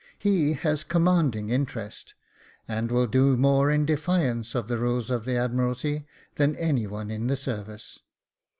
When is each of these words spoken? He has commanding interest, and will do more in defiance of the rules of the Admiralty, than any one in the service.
He 0.17 0.53
has 0.53 0.83
commanding 0.83 1.51
interest, 1.51 2.15
and 2.67 2.89
will 2.91 3.05
do 3.05 3.37
more 3.37 3.69
in 3.69 3.85
defiance 3.85 4.55
of 4.55 4.67
the 4.67 4.79
rules 4.79 5.11
of 5.11 5.25
the 5.25 5.37
Admiralty, 5.37 6.07
than 6.37 6.55
any 6.55 6.87
one 6.87 7.11
in 7.11 7.27
the 7.27 7.35
service. 7.37 7.99